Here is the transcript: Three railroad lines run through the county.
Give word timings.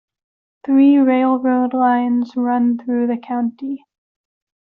Three 0.65 0.97
railroad 0.97 1.75
lines 1.75 2.35
run 2.35 2.79
through 2.79 3.05
the 3.05 3.17
county. 3.17 3.85